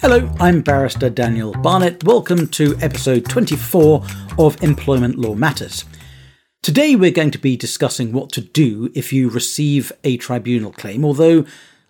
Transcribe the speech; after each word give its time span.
Hello, 0.00 0.32
I'm 0.38 0.62
Barrister 0.62 1.10
Daniel 1.10 1.50
Barnett. 1.54 2.04
Welcome 2.04 2.46
to 2.50 2.78
episode 2.80 3.24
24 3.24 4.04
of 4.38 4.62
Employment 4.62 5.18
Law 5.18 5.34
Matters. 5.34 5.84
Today 6.62 6.94
we're 6.94 7.10
going 7.10 7.32
to 7.32 7.38
be 7.38 7.56
discussing 7.56 8.12
what 8.12 8.30
to 8.30 8.40
do 8.40 8.92
if 8.94 9.12
you 9.12 9.28
receive 9.28 9.90
a 10.04 10.16
tribunal 10.16 10.70
claim, 10.70 11.04
although 11.04 11.44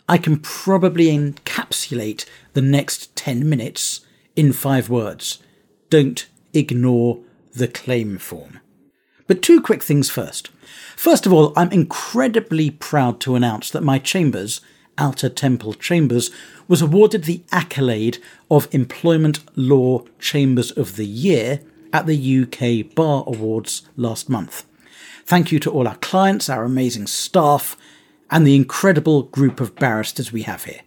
I 0.08 0.16
can 0.16 0.38
probably 0.38 1.08
encapsulate 1.08 2.24
the 2.54 2.63
next 2.63 3.15
10 3.15 3.47
minutes 3.47 4.01
in 4.35 4.54
five 4.54 4.88
words. 4.88 5.43
Don't 5.90 6.27
ignore 6.54 7.21
the 7.53 7.69
claim 7.69 8.17
form. 8.17 8.61
But 9.27 9.43
two 9.43 9.61
quick 9.61 9.83
things 9.83 10.09
first. 10.09 10.49
First 10.97 11.27
of 11.27 11.33
all, 11.35 11.53
I'm 11.59 11.71
incredibly 11.72 12.71
proud 12.71 13.21
to 13.21 13.35
announce 13.35 13.69
that 13.71 13.83
my 13.83 13.99
chambers, 13.99 14.63
Outer 14.99 15.28
Temple 15.28 15.74
Chambers, 15.74 16.30
was 16.66 16.83
awarded 16.83 17.24
the 17.24 17.42
accolade 17.51 18.19
of 18.51 18.69
Employment 18.73 19.41
Law 19.57 20.05
Chambers 20.19 20.71
of 20.73 20.97
the 20.97 21.07
Year 21.07 21.61
at 21.93 22.07
the 22.07 22.43
UK 22.43 22.95
Bar 22.95 23.24
Awards 23.27 23.88
last 23.97 24.29
month. 24.29 24.66
Thank 25.24 25.52
you 25.52 25.59
to 25.61 25.71
all 25.71 25.88
our 25.88 25.97
clients, 25.97 26.48
our 26.48 26.65
amazing 26.65 27.07
staff, 27.07 27.77
and 28.30 28.47
the 28.47 28.57
incredible 28.57 29.23
group 29.23 29.61
of 29.61 29.74
barristers 29.74 30.33
we 30.33 30.43
have 30.43 30.65
here. 30.65 30.80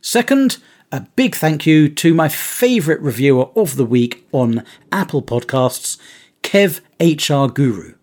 Second, 0.00 0.58
a 0.92 1.00
big 1.16 1.34
thank 1.34 1.66
you 1.66 1.88
to 1.88 2.14
my 2.14 2.28
favourite 2.28 3.00
reviewer 3.00 3.50
of 3.56 3.76
the 3.76 3.84
week 3.84 4.26
on 4.32 4.64
Apple 4.92 5.22
Podcasts, 5.22 5.98
Kev 6.42 6.80
HR 7.00 7.52
Guru. 7.52 7.94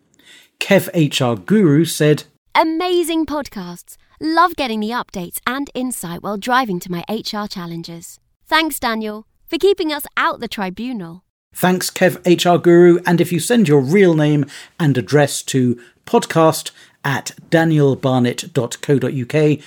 Kev 0.59 0.89
HR 0.93 1.39
Guru 1.39 1.85
said, 1.85 2.25
Amazing 2.55 3.25
podcasts. 3.25 3.97
Love 4.25 4.55
getting 4.55 4.79
the 4.79 4.89
updates 4.89 5.41
and 5.45 5.69
insight 5.73 6.23
while 6.23 6.37
driving 6.37 6.79
to 6.79 6.89
my 6.89 7.03
HR 7.09 7.45
challenges. 7.45 8.21
Thanks, 8.47 8.79
Daniel, 8.79 9.27
for 9.47 9.57
keeping 9.57 9.91
us 9.91 10.05
out 10.15 10.39
the 10.39 10.47
tribunal. 10.47 11.25
Thanks, 11.53 11.91
Kev 11.91 12.25
HR 12.25 12.57
Guru. 12.57 12.99
And 13.05 13.19
if 13.19 13.33
you 13.33 13.41
send 13.41 13.67
your 13.67 13.81
real 13.81 14.13
name 14.13 14.45
and 14.79 14.97
address 14.97 15.43
to 15.43 15.77
podcast 16.05 16.71
at 17.03 17.31
danielbarnett.co.uk, 17.49 19.59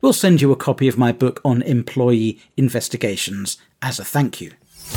we'll 0.00 0.12
send 0.12 0.40
you 0.40 0.50
a 0.50 0.56
copy 0.56 0.88
of 0.88 0.98
my 0.98 1.12
book 1.12 1.40
on 1.44 1.62
employee 1.62 2.40
investigations 2.56 3.58
as 3.80 4.00
a 4.00 4.04
thank 4.04 4.40
you. 4.40 4.50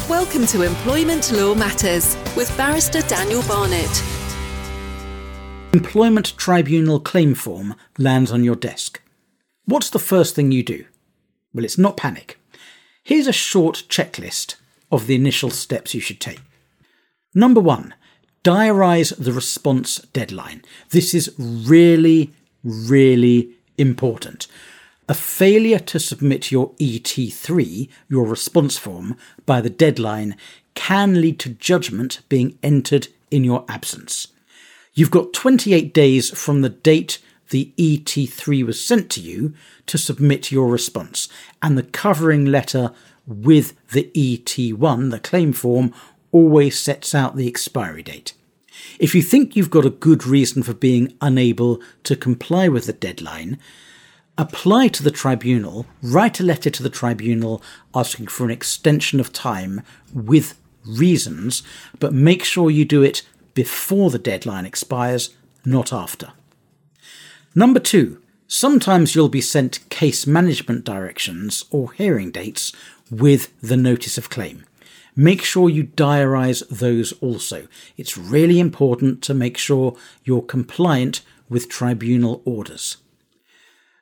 Welcome 0.09 0.47
to 0.47 0.63
Employment 0.63 1.31
Law 1.31 1.53
Matters 1.53 2.17
with 2.35 2.51
Barrister 2.57 3.03
Daniel 3.03 3.43
Barnett. 3.43 4.03
Employment 5.71 6.35
Tribunal 6.35 6.99
claim 6.99 7.35
form 7.35 7.75
lands 7.99 8.31
on 8.31 8.43
your 8.43 8.55
desk. 8.55 9.02
What's 9.66 9.89
the 9.89 10.00
first 10.00 10.36
thing 10.36 10.52
you 10.52 10.64
do? 10.64 10.86
Well, 11.53 11.64
it's 11.64 11.78
not 11.78 11.97
panic. 11.97 12.38
Here's 13.03 13.28
a 13.28 13.33
short 13.33 13.83
checklist 13.88 14.56
of 14.92 15.08
the 15.08 15.16
initial 15.16 15.50
steps 15.50 15.94
you 15.94 16.02
should 16.02 16.19
take. 16.19 16.42
Number 17.33 17.61
one, 17.61 17.94
diarise 18.44 19.16
the 19.17 19.31
response 19.31 19.97
deadline. 20.14 20.64
This 20.89 21.14
is 21.14 21.34
really, 21.38 22.31
really 22.64 23.52
important. 23.78 24.47
A 25.09 25.14
failure 25.14 25.80
to 25.80 26.00
submit 26.00 26.52
your 26.52 26.72
ET3, 26.73 27.89
your 28.09 28.25
response 28.25 28.78
form, 28.78 29.17
by 29.45 29.61
the 29.61 29.69
deadline 29.69 30.36
can 30.75 31.22
lead 31.22 31.39
to 31.39 31.50
judgment 31.50 32.22
being 32.30 32.58
entered 32.64 33.08
in 33.31 33.44
your 33.44 33.66
absence. 33.67 34.28
You've 34.94 35.11
got 35.11 35.34
28 35.34 35.94
days 35.94 36.30
from 36.38 36.61
the 36.61 36.69
date 36.69 37.19
the 37.53 37.71
ET3 37.77 38.65
was 38.65 38.83
sent 38.83 39.11
to 39.11 39.21
you 39.21 39.53
to 39.85 39.95
submit 39.95 40.51
your 40.51 40.69
response, 40.69 41.29
and 41.61 41.77
the 41.77 41.83
covering 41.83 42.45
letter 42.45 42.91
with 43.27 43.75
the 43.91 44.11
ET1, 44.15 45.11
the 45.11 45.19
claim 45.19 45.53
form, 45.53 45.93
always 46.31 46.79
sets 46.79 47.13
out 47.13 47.35
the 47.35 47.47
expiry 47.47 48.01
date. 48.01 48.33
If 48.97 49.13
you 49.13 49.21
think 49.21 49.55
you've 49.55 49.69
got 49.69 49.85
a 49.85 49.91
good 49.91 50.25
reason 50.25 50.63
for 50.63 50.73
being 50.73 51.13
unable 51.22 51.79
to 52.05 52.16
comply 52.16 52.67
with 52.67 52.88
the 52.88 52.94
deadline, 52.94 53.59
apply 54.35 54.88
to 54.88 55.03
the 55.03 55.11
tribunal, 55.11 55.85
write 56.01 56.39
a 56.39 56.44
letter 56.44 56.72
to 56.72 56.81
the 56.81 56.89
tribunal 56.89 57.61
asking 57.94 58.28
for 58.28 58.45
an 58.45 58.51
extension 58.51 59.19
of 59.19 59.31
time 59.31 59.83
with 60.11 60.59
reasons, 60.88 61.61
but 61.99 62.13
make 62.13 62.44
sure 62.44 62.72
you 62.72 62.83
do 62.83 63.03
it 63.03 63.22
before 63.53 64.09
the 64.09 64.17
deadline 64.17 64.66
expires, 64.66 65.29
not 65.63 65.94
after. 65.94 66.33
Number 67.56 67.80
two, 67.80 68.22
sometimes 68.47 69.14
you'll 69.14 69.30
be 69.30 69.41
sent 69.41 69.88
case 69.90 70.25
management 70.25 70.84
directions 70.84 71.64
or 71.69 71.91
hearing 71.94 72.31
dates 72.31 72.74
with 73.12 73.59
the 73.62 73.78
notice 73.78 74.18
of 74.18 74.30
claim. 74.30 74.66
Make 75.16 75.44
sure 75.44 75.69
you 75.69 75.84
diarise 75.84 76.68
those 76.69 77.12
also. 77.14 77.68
It's 77.97 78.18
really 78.18 78.59
important 78.59 79.22
to 79.24 79.36
make 79.36 79.58
sure 79.58 79.96
you're 80.24 80.41
compliant 80.41 81.22
with 81.47 81.69
tribunal 81.69 82.41
orders. 82.46 82.97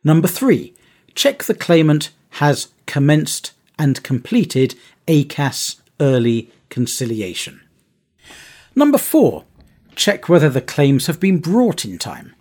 Number 0.03 0.29
three, 0.29 0.73
check 1.13 1.43
the 1.43 1.53
claimant 1.53 2.11
has 2.35 2.69
commenced 2.85 3.51
and 3.77 4.01
completed 4.03 4.75
ACAS 5.07 5.81
early 5.99 6.49
conciliation. 6.69 7.59
Number 8.73 8.97
four, 8.97 9.43
check 9.95 10.29
whether 10.29 10.49
the 10.49 10.61
claims 10.61 11.07
have 11.07 11.19
been 11.19 11.39
brought 11.39 11.83
in 11.83 11.97
time. 11.97 12.33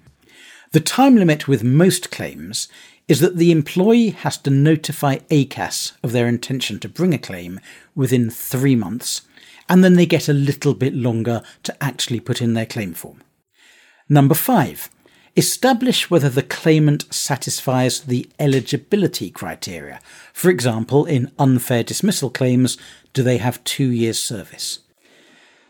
The 0.72 0.78
time 0.78 1.16
limit 1.16 1.48
with 1.48 1.64
most 1.64 2.12
claims 2.12 2.68
is 3.08 3.18
that 3.18 3.36
the 3.36 3.50
employee 3.50 4.10
has 4.10 4.38
to 4.38 4.50
notify 4.50 5.18
ACAS 5.28 5.94
of 6.04 6.12
their 6.12 6.28
intention 6.28 6.78
to 6.78 6.88
bring 6.88 7.12
a 7.12 7.18
claim 7.18 7.58
within 7.96 8.30
three 8.30 8.76
months, 8.76 9.22
and 9.68 9.82
then 9.82 9.94
they 9.94 10.06
get 10.06 10.28
a 10.28 10.32
little 10.32 10.74
bit 10.74 10.94
longer 10.94 11.42
to 11.64 11.82
actually 11.82 12.20
put 12.20 12.40
in 12.40 12.54
their 12.54 12.66
claim 12.66 12.94
form. 12.94 13.20
Number 14.08 14.36
five, 14.36 14.88
establish 15.36 16.08
whether 16.08 16.28
the 16.28 16.44
claimant 16.44 17.12
satisfies 17.12 18.02
the 18.02 18.30
eligibility 18.38 19.28
criteria. 19.28 20.00
For 20.32 20.50
example, 20.50 21.04
in 21.04 21.32
unfair 21.36 21.82
dismissal 21.82 22.30
claims, 22.30 22.78
do 23.12 23.24
they 23.24 23.38
have 23.38 23.64
two 23.64 23.90
years' 23.90 24.22
service? 24.22 24.78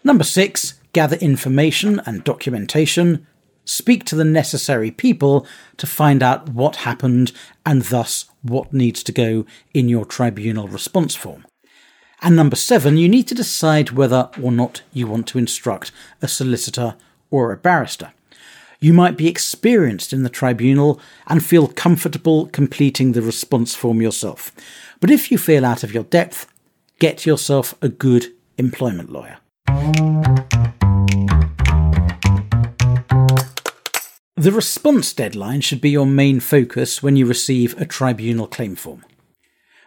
Number 0.05 0.25
six, 0.25 0.75
gather 0.93 1.16
information 1.16 2.03
and 2.05 2.22
documentation 2.22 3.27
speak 3.65 4.04
to 4.04 4.16
the 4.16 4.25
necessary 4.25 4.91
people 4.91 5.47
to 5.76 5.87
find 5.87 6.22
out 6.22 6.48
what 6.48 6.76
happened 6.76 7.32
and 7.65 7.82
thus 7.82 8.26
what 8.43 8.72
needs 8.72 9.03
to 9.04 9.12
go 9.12 9.44
in 9.75 9.88
your 9.88 10.04
tribunal 10.04 10.69
response 10.69 11.15
form. 11.15 11.47
And 12.22 12.37
number 12.37 12.56
seven, 12.56 12.97
you 12.97 13.09
need 13.09 13.26
to 13.28 13.34
decide 13.34 13.91
whether 13.91 14.28
or 14.43 14.53
not 14.53 14.82
you 14.93 15.06
want 15.06 15.26
to 15.28 15.38
instruct 15.38 15.91
a 16.21 16.28
solicitor 16.28 16.97
or 17.31 17.53
a 17.53 17.56
barrister. 17.56 18.12
You 18.78 18.93
might 18.93 19.16
be 19.16 19.28
experienced 19.28 20.12
in 20.12 20.22
the 20.22 20.31
tribunal 20.31 21.00
and 21.27 21.44
feel 21.44 21.69
comfortable 21.69 22.47
completing 22.47 23.12
the 23.12 23.22
response 23.22 23.75
form 23.75 24.00
yourself. 24.00 24.53
But 25.00 25.10
if 25.10 25.31
you 25.31 25.38
feel 25.38 25.66
out 25.66 25.82
of 25.82 25.92
your 25.92 26.04
depth, 26.04 26.50
get 26.98 27.27
yourself 27.27 27.75
a 27.82 27.88
good 27.88 28.32
employment 28.56 29.10
lawyer. 29.10 29.38
The 34.41 34.53
response 34.53 35.12
deadline 35.12 35.61
should 35.61 35.83
be 35.83 35.91
your 35.91 36.06
main 36.06 36.41
focus 36.41 37.03
when 37.03 37.15
you 37.15 37.27
receive 37.27 37.78
a 37.78 37.84
tribunal 37.84 38.47
claim 38.47 38.75
form. 38.75 39.05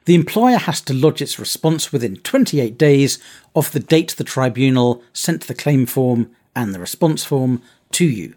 The 0.06 0.14
employer 0.14 0.58
has 0.58 0.80
to 0.82 0.94
lodge 0.94 1.24
its 1.24 1.40
response 1.40 1.92
within 1.92 2.18
28 2.18 2.78
days 2.78 3.18
of 3.56 3.72
the 3.72 3.80
date 3.80 4.12
the 4.12 4.24
tribunal 4.24 5.02
sent 5.12 5.48
the 5.48 5.56
claim 5.56 5.88
form 5.88 6.30
and 6.56 6.72
the 6.72 6.80
response 6.80 7.24
form 7.24 7.64
to 7.94 8.06
you. 8.06 8.36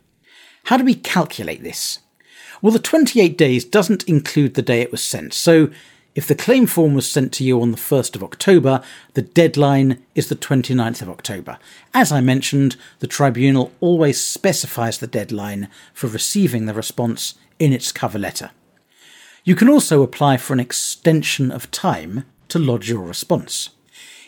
How 0.64 0.78
do 0.78 0.84
we 0.84 0.94
calculate 0.94 1.62
this? 1.62 1.98
Well, 2.62 2.72
the 2.72 2.78
28 2.78 3.36
days 3.36 3.66
doesn't 3.66 4.08
include 4.08 4.54
the 4.54 4.62
day 4.62 4.80
it 4.80 4.92
was 4.92 5.04
sent, 5.04 5.34
so 5.34 5.68
if 6.16 6.26
the 6.26 6.34
claim 6.34 6.66
form 6.66 6.94
was 6.94 7.08
sent 7.08 7.30
to 7.34 7.44
you 7.44 7.60
on 7.60 7.72
the 7.72 7.76
1st 7.76 8.16
of 8.16 8.24
October, 8.24 8.82
the 9.12 9.20
deadline 9.20 10.02
is 10.14 10.30
the 10.30 10.34
29th 10.34 11.02
of 11.02 11.10
October. 11.10 11.58
As 11.92 12.10
I 12.10 12.22
mentioned, 12.22 12.76
the 13.00 13.06
tribunal 13.06 13.70
always 13.80 14.18
specifies 14.18 14.96
the 14.96 15.06
deadline 15.06 15.68
for 15.92 16.06
receiving 16.06 16.64
the 16.64 16.72
response 16.72 17.34
in 17.58 17.70
its 17.74 17.92
cover 17.92 18.18
letter. 18.18 18.50
You 19.44 19.54
can 19.54 19.68
also 19.68 20.02
apply 20.02 20.38
for 20.38 20.54
an 20.54 20.60
extension 20.60 21.50
of 21.52 21.70
time 21.70 22.24
to 22.48 22.58
lodge 22.58 22.88
your 22.88 23.02
response. 23.02 23.68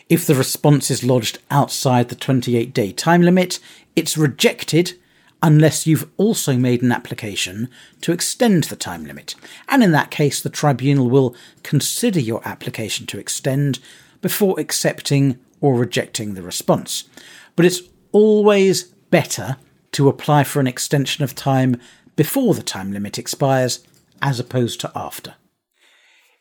If 0.09 0.27
the 0.27 0.35
response 0.35 0.91
is 0.91 1.03
lodged 1.03 1.39
outside 1.49 2.09
the 2.09 2.15
28 2.15 2.71
day 2.71 2.91
time 2.91 3.23
limit, 3.23 3.59
it's 3.95 4.15
rejected 4.15 4.93
unless 5.41 5.87
you've 5.87 6.09
also 6.17 6.57
made 6.57 6.81
an 6.81 6.91
application 6.91 7.69
to 8.01 8.11
extend 8.11 8.65
the 8.65 8.75
time 8.75 9.05
limit. 9.05 9.35
And 9.67 9.83
in 9.83 9.91
that 9.93 10.11
case, 10.11 10.41
the 10.41 10.49
tribunal 10.49 11.09
will 11.09 11.35
consider 11.63 12.19
your 12.19 12.41
application 12.45 13.05
to 13.07 13.19
extend 13.19 13.79
before 14.21 14.59
accepting 14.59 15.39
or 15.61 15.75
rejecting 15.75 16.33
the 16.33 16.43
response. 16.43 17.05
But 17.55 17.65
it's 17.65 17.81
always 18.11 18.83
better 18.83 19.57
to 19.93 20.09
apply 20.09 20.43
for 20.43 20.59
an 20.59 20.67
extension 20.67 21.23
of 21.23 21.35
time 21.35 21.77
before 22.15 22.53
the 22.53 22.63
time 22.63 22.91
limit 22.91 23.17
expires 23.17 23.79
as 24.21 24.39
opposed 24.39 24.81
to 24.81 24.91
after. 24.95 25.35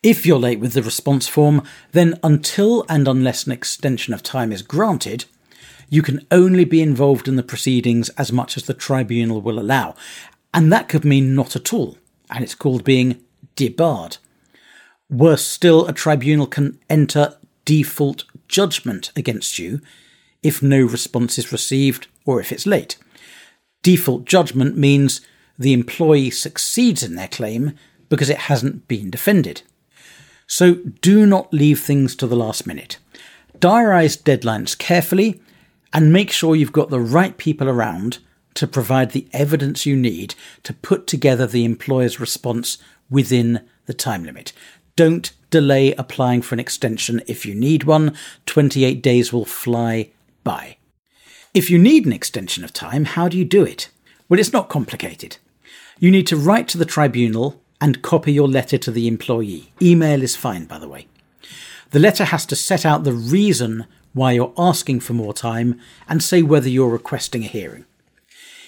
If 0.03 0.25
you're 0.25 0.39
late 0.39 0.61
with 0.61 0.75
the 0.75 0.83
response 0.83 1.27
form, 1.27 1.62
then 1.93 2.19
until 2.23 2.85
and 2.89 3.09
unless 3.09 3.47
an 3.47 3.53
extension 3.53 4.15
of 4.15 4.23
time 4.23 4.53
is 4.53 4.62
granted, 4.62 5.25
you 5.88 6.02
can 6.02 6.26
only 6.31 6.64
be 6.64 6.82
involved 6.82 7.29
in 7.29 7.37
the 7.37 7.43
proceedings 7.43 8.08
as 8.11 8.32
much 8.32 8.56
as 8.56 8.64
the 8.64 8.75
tribunal 8.75 9.40
will 9.40 9.58
allow. 9.58 9.94
And 10.52 10.73
that 10.73 10.88
could 10.88 11.05
mean 11.05 11.35
not 11.35 11.56
at 11.56 11.73
all, 11.73 11.99
and 12.31 12.43
it's 12.43 12.55
called 12.55 12.85
being 12.85 13.23
debarred. 13.56 14.19
Worse 15.11 15.44
still, 15.44 15.87
a 15.87 15.93
tribunal 15.93 16.46
can 16.46 16.79
enter 16.90 17.37
default 17.64 18.25
judgment 18.46 19.11
against 19.17 19.58
you 19.58 19.81
if 20.43 20.62
no 20.62 20.82
response 20.82 21.38
is 21.38 21.52
received 21.52 22.06
or 22.25 22.41
if 22.41 22.52
it's 22.52 22.67
late. 22.67 22.96
Default 23.82 24.25
judgment 24.25 24.76
means 24.76 25.20
the 25.58 25.73
employee 25.73 26.31
succeeds 26.31 27.02
in 27.02 27.14
their 27.14 27.29
claim 27.29 27.75
because 28.08 28.31
it 28.31 28.38
hasn't 28.38 28.87
been 28.88 29.11
defended. 29.11 29.62
So 30.46 30.75
do 31.02 31.26
not 31.26 31.52
leave 31.52 31.81
things 31.81 32.17
to 32.17 32.26
the 32.26 32.37
last 32.37 32.67
minute. 32.67 32.99
Diarise 33.58 34.20
deadlines 34.23 34.76
carefully 34.76 35.41
and 35.93 36.12
make 36.12 36.31
sure 36.31 36.56
you've 36.56 36.73
got 36.73 36.90
the 36.90 37.00
right 37.00 37.37
people 37.37 37.69
around 37.69 38.19
to 38.55 38.67
provide 38.67 39.12
the 39.12 39.29
evidence 39.32 39.87
you 39.87 39.96
need 39.96 40.35
to 40.64 40.75
put 40.75 41.06
together 41.06 41.46
the 41.46 41.64
employer's 41.64 42.20
response 42.20 42.79
within 43.08 43.67
the 43.87 43.94
time 43.94 44.25
limit. 44.25 44.52
Don't 44.96 45.32
delay 45.50 45.94
applying 45.94 46.43
for 46.43 46.55
an 46.55 46.61
extension 46.61 47.23
if 47.26 47.46
you 47.46 47.55
need 47.55 47.85
one. 47.85 48.17
28 48.46 49.02
days 49.02 49.32
will 49.32 49.44
fly 49.44 50.11
by. 50.44 50.76
If 51.55 51.70
you 51.70 51.79
need 51.79 52.05
an 52.05 52.12
extension 52.12 52.64
of 52.64 52.73
time, 52.73 53.05
how 53.05 53.29
do 53.29 53.38
you 53.38 53.44
do 53.44 53.64
it? 53.64 53.88
Well, 54.29 54.41
it's 54.41 54.52
not 54.52 54.69
complicated. 54.69 55.38
You 55.99 56.11
need 56.11 56.26
to 56.26 56.37
write 56.37 56.69
to 56.69 56.79
the 56.79 56.84
tribunal 56.84 57.62
and 57.81 58.02
copy 58.02 58.32
your 58.32 58.49
letter 58.49 58.76
to 58.79 58.91
the 58.91 59.08
employee. 59.08 59.73
Email 59.81 60.23
is 60.23 60.37
fine, 60.37 60.64
by 60.64 60.79
the 60.79 60.88
way. 60.88 61.06
The 61.91 61.99
letter 61.99 62.25
has 62.25 62.44
to 62.46 62.56
set 62.56 62.84
out 62.84 63.05
the 63.05 63.12
reason 63.12 63.87
why 64.12 64.32
you're 64.32 64.52
asking 64.58 65.00
for 65.00 65.12
more 65.12 65.34
time 65.34 65.81
and 66.08 66.22
say 66.22 66.43
whether 66.43 66.69
you're 66.69 66.88
requesting 66.88 67.44
a 67.44 67.49
hearing. 67.49 67.84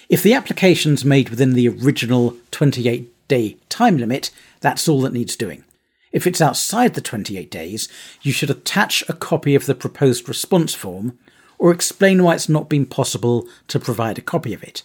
If 0.09 0.23
the 0.23 0.33
application's 0.33 1.05
made 1.05 1.29
within 1.29 1.53
the 1.53 1.69
original 1.69 2.35
28 2.51 3.27
day 3.27 3.57
time 3.69 3.97
limit, 3.97 4.31
that's 4.59 4.87
all 4.87 5.01
that 5.01 5.13
needs 5.13 5.35
doing. 5.35 5.63
If 6.11 6.27
it's 6.27 6.41
outside 6.41 6.93
the 6.93 7.01
28 7.01 7.49
days, 7.49 7.87
you 8.21 8.33
should 8.33 8.49
attach 8.49 9.03
a 9.07 9.13
copy 9.13 9.55
of 9.55 9.65
the 9.65 9.75
proposed 9.75 10.27
response 10.27 10.73
form 10.73 11.17
or 11.57 11.71
explain 11.71 12.23
why 12.23 12.35
it's 12.35 12.49
not 12.49 12.69
been 12.69 12.85
possible 12.85 13.47
to 13.67 13.79
provide 13.79 14.17
a 14.17 14.21
copy 14.21 14.53
of 14.53 14.63
it. 14.63 14.83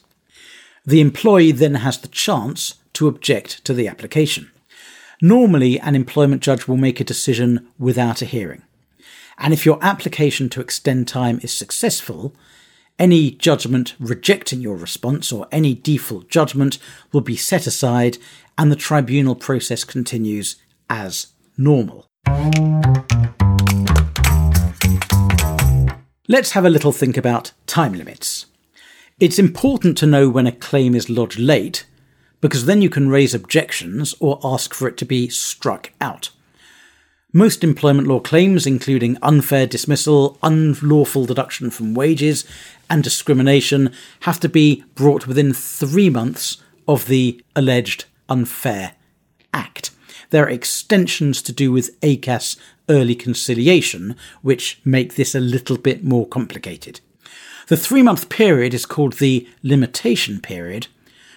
The 0.85 1.01
employee 1.01 1.51
then 1.51 1.75
has 1.77 1.99
the 1.99 2.09
chance 2.09 2.77
to 2.93 3.09
object 3.09 3.65
to 3.65 3.75
the 3.75 3.89
application. 3.89 4.53
Normally, 5.21 5.81
an 5.81 5.97
employment 5.97 6.43
judge 6.43 6.69
will 6.69 6.77
make 6.77 7.01
a 7.01 7.05
decision 7.05 7.67
without 7.79 8.23
a 8.23 8.27
hearing. 8.27 8.63
And 9.39 9.53
if 9.53 9.67
your 9.67 9.79
application 9.83 10.49
to 10.51 10.61
extend 10.61 11.09
time 11.09 11.41
is 11.43 11.53
successful, 11.53 12.35
any 12.99 13.31
judgment 13.31 13.95
rejecting 13.99 14.61
your 14.61 14.77
response 14.77 15.31
or 15.31 15.47
any 15.53 15.75
default 15.75 16.29
judgment 16.29 16.79
will 17.13 17.21
be 17.21 17.37
set 17.37 17.67
aside 17.67 18.17
and 18.57 18.73
the 18.73 18.77
tribunal 18.77 19.35
process 19.35 19.85
continues 19.85 20.57
as 20.89 21.29
normal. 21.59 22.07
Let's 26.29 26.53
have 26.53 26.65
a 26.65 26.71
little 26.71 26.93
think 26.93 27.17
about 27.17 27.53
time 27.67 27.93
limits. 27.93 28.47
It's 29.21 29.39
important 29.39 29.97
to 29.99 30.07
know 30.07 30.29
when 30.29 30.47
a 30.47 30.53
claim 30.53 30.95
is 30.95 31.11
lodged 31.11 31.39
late 31.39 31.87
because 32.41 32.65
then 32.67 32.83
you 32.83 32.91
can 32.91 33.09
raise 33.09 33.35
objections 33.35 34.15
or 34.21 34.41
ask 34.43 34.75
for 34.75 34.89
it 34.89 34.97
to 34.99 35.05
be 35.05 35.29
struck 35.29 35.93
out. 36.01 36.31
Most 37.37 37.63
employment 37.63 38.09
law 38.09 38.19
claims, 38.19 38.67
including 38.67 39.19
unfair 39.21 39.67
dismissal, 39.67 40.39
unlawful 40.43 41.27
deduction 41.27 41.69
from 41.69 41.93
wages, 41.93 42.47
and 42.89 43.05
discrimination, 43.05 43.93
have 44.21 44.41
to 44.41 44.49
be 44.49 44.85
brought 44.95 45.27
within 45.27 45.53
three 45.53 46.09
months 46.09 46.57
of 46.89 47.09
the 47.09 47.39
alleged 47.55 48.07
unfair 48.31 48.95
act. 49.53 49.91
There 50.31 50.47
are 50.47 50.49
extensions 50.49 51.43
to 51.43 51.53
do 51.53 51.71
with 51.71 52.01
ACAS 52.01 52.57
early 52.89 53.15
conciliation, 53.15 54.17
which 54.41 54.81
make 54.83 55.17
this 55.17 55.35
a 55.35 55.39
little 55.39 55.77
bit 55.77 56.03
more 56.03 56.27
complicated. 56.27 57.01
The 57.69 57.77
three 57.77 58.03
month 58.03 58.31
period 58.31 58.73
is 58.73 58.87
called 58.87 59.19
the 59.19 59.47
limitation 59.63 60.41
period 60.41 60.87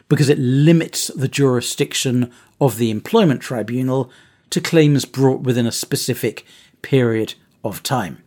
because 0.07 0.29
it 0.29 0.39
limits 0.39 1.07
the 1.07 1.27
jurisdiction 1.27 2.31
of 2.61 2.77
the 2.77 2.89
employment 2.89 3.41
tribunal 3.41 4.09
to 4.49 4.61
claims 4.61 5.05
brought 5.05 5.41
within 5.41 5.65
a 5.65 5.71
specific 5.71 6.45
period 6.81 7.35
of 7.63 7.83
time. 7.83 8.23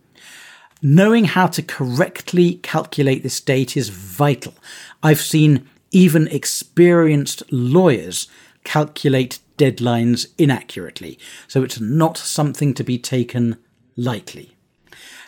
Knowing 0.80 1.26
how 1.26 1.46
to 1.46 1.62
correctly 1.62 2.54
calculate 2.56 3.22
this 3.22 3.40
date 3.40 3.76
is 3.76 3.88
vital. 3.88 4.54
I've 5.02 5.20
seen 5.20 5.68
even 5.92 6.26
experienced 6.28 7.42
lawyers 7.52 8.26
calculate 8.64 9.38
deadlines 9.58 10.26
inaccurately, 10.38 11.18
so 11.46 11.62
it's 11.62 11.80
not 11.80 12.16
something 12.16 12.74
to 12.74 12.82
be 12.82 12.98
taken 12.98 13.58
lightly. 13.96 14.56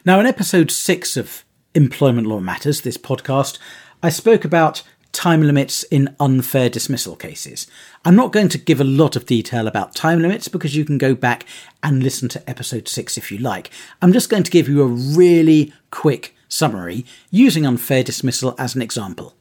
Now, 0.04 0.20
in 0.20 0.26
episode 0.26 0.70
6 0.70 1.16
of 1.16 1.44
Employment 1.74 2.26
Law 2.26 2.40
Matters, 2.40 2.80
this 2.80 2.98
podcast, 2.98 3.58
I 4.02 4.08
spoke 4.10 4.44
about 4.44 4.82
time 5.14 5.42
limits 5.42 5.84
in 5.84 6.14
unfair 6.20 6.68
dismissal 6.68 7.16
cases. 7.16 7.66
I'm 8.04 8.16
not 8.16 8.32
going 8.32 8.48
to 8.50 8.58
give 8.58 8.80
a 8.80 8.84
lot 8.84 9.16
of 9.16 9.24
detail 9.24 9.66
about 9.66 9.94
time 9.94 10.20
limits 10.20 10.48
because 10.48 10.76
you 10.76 10.84
can 10.84 10.98
go 10.98 11.14
back 11.14 11.46
and 11.82 12.02
listen 12.02 12.28
to 12.30 12.50
episode 12.50 12.88
6 12.88 13.16
if 13.16 13.32
you 13.32 13.38
like. 13.38 13.70
I'm 14.02 14.12
just 14.12 14.28
going 14.28 14.42
to 14.42 14.50
give 14.50 14.68
you 14.68 14.82
a 14.82 14.86
really 14.86 15.72
quick 15.90 16.36
summary 16.48 17.06
using 17.30 17.64
unfair 17.64 18.02
dismissal 18.02 18.54
as 18.58 18.74
an 18.74 18.82
example. 18.82 19.34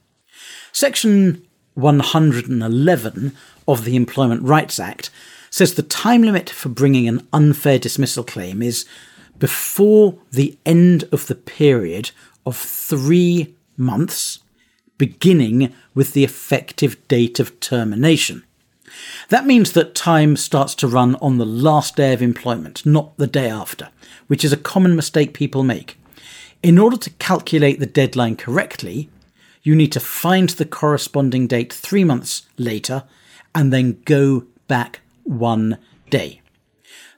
Section 0.72 1.46
111 1.74 3.36
of 3.68 3.86
the 3.86 3.96
Employment 3.96 4.44
Rights 4.44 4.80
Act 4.80 5.10
says 5.50 5.74
the 5.74 5.84
time 5.84 6.24
limit 6.24 6.50
for 6.50 6.70
bringing 6.70 7.08
an 7.08 7.28
unfair 7.34 7.80
dismissal 7.80 8.24
claim 8.24 8.62
is 8.62 8.86
before 9.38 10.18
the 10.32 10.58
end 10.66 11.04
of 11.12 11.28
the 11.28 11.36
period 11.36 12.12
of 12.46 12.58
three 12.58 13.56
months, 13.78 14.40
beginning 15.06 15.74
with 15.94 16.14
the 16.14 16.24
effective 16.24 17.06
date 17.08 17.40
of 17.40 17.60
termination. 17.60 18.44
That 19.28 19.46
means 19.46 19.72
that 19.72 19.96
time 19.96 20.38
starts 20.38 20.76
to 20.76 20.88
run 20.88 21.16
on 21.16 21.38
the 21.38 21.46
last 21.46 21.98
day 21.98 22.14
of 22.14 22.22
employment, 22.22 22.86
not 22.86 23.18
the 23.18 23.28
day 23.28 23.50
after, 23.50 23.90
which 24.28 24.46
is 24.46 24.54
a 24.54 24.68
common 24.72 24.96
mistake 24.96 25.34
people 25.34 25.64
make. 25.64 25.98
In 26.62 26.78
order 26.78 26.96
to 26.96 27.10
calculate 27.12 27.80
the 27.80 27.86
deadline 27.86 28.38
correctly, 28.38 29.10
you 29.62 29.76
need 29.76 29.92
to 29.92 30.00
find 30.00 30.50
the 30.50 30.66
corresponding 30.66 31.48
date 31.48 31.74
three 31.74 32.06
months 32.06 32.44
later 32.58 33.04
and 33.54 33.74
then 33.74 34.02
go 34.06 34.46
back 34.70 35.02
one 35.24 35.78
day. 36.10 36.42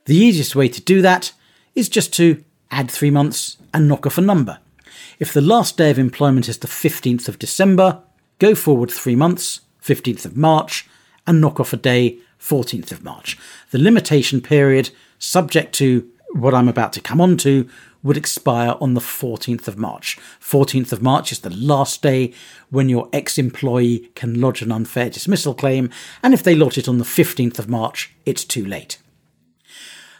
The 0.05 0.15
easiest 0.15 0.55
way 0.55 0.69
to 0.69 0.81
do 0.81 1.03
that 1.03 1.33
is 1.75 1.89
just 1.89 2.11
to 2.13 2.43
add 2.71 2.89
three 2.89 3.11
months 3.11 3.57
and 3.73 3.87
knock 3.87 4.07
off 4.07 4.17
a 4.17 4.21
number. 4.21 4.57
If 5.17 5.31
the 5.31 5.41
last 5.41 5.77
day 5.77 5.91
of 5.91 5.99
employment 5.99 6.49
is 6.49 6.57
the 6.57 6.67
15th 6.67 7.29
of 7.29 7.39
December, 7.39 8.01
go 8.39 8.53
forward 8.53 8.91
three 8.91 9.15
months, 9.15 9.61
15th 9.81 10.25
of 10.25 10.35
March, 10.35 10.87
and 11.25 11.39
knock 11.39 11.59
off 11.59 11.71
a 11.71 11.77
day, 11.77 12.17
14th 12.39 12.91
of 12.91 13.03
March. 13.03 13.37
The 13.71 13.79
limitation 13.79 14.41
period, 14.41 14.89
subject 15.17 15.73
to 15.75 16.09
what 16.33 16.53
I'm 16.53 16.67
about 16.67 16.91
to 16.93 17.01
come 17.01 17.21
on 17.21 17.37
to, 17.37 17.69
would 18.03 18.17
expire 18.17 18.75
on 18.81 18.93
the 18.93 18.99
14th 18.99 19.69
of 19.69 19.77
March. 19.77 20.17
14th 20.41 20.91
of 20.91 21.01
March 21.01 21.31
is 21.31 21.39
the 21.39 21.49
last 21.49 22.01
day 22.01 22.33
when 22.69 22.89
your 22.89 23.07
ex 23.13 23.37
employee 23.37 24.11
can 24.15 24.41
lodge 24.41 24.61
an 24.61 24.71
unfair 24.71 25.09
dismissal 25.09 25.53
claim, 25.53 25.89
and 26.21 26.33
if 26.33 26.43
they 26.43 26.55
lodge 26.55 26.77
it 26.77 26.89
on 26.89 26.97
the 26.97 27.05
15th 27.05 27.57
of 27.57 27.69
March, 27.69 28.13
it's 28.25 28.43
too 28.43 28.65
late. 28.65 28.97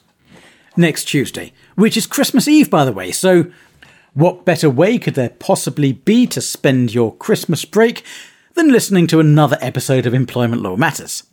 next 0.78 1.04
Tuesday, 1.04 1.52
which 1.75 1.97
is 1.97 2.06
Christmas 2.06 2.49
Eve, 2.49 2.70
by 2.70 2.85
the 2.85 2.92
way. 2.92 3.11
So, 3.11 3.50
what 4.14 4.44
better 4.44 4.70
way 4.70 4.99
could 4.99 5.14
there 5.14 5.30
possibly 5.30 5.92
be 5.92 6.26
to 6.28 6.40
spend 6.40 6.94
your 6.94 7.14
Christmas 7.16 7.64
break 7.64 8.04
than 8.54 8.73
listening 8.73 9.06
to 9.08 9.20
another 9.20 9.58
episode 9.61 10.06
of 10.06 10.14
Employment 10.14 10.62
Law 10.62 10.76
Matters? 10.76 11.25